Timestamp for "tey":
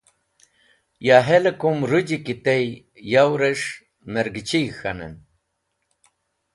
2.45-2.65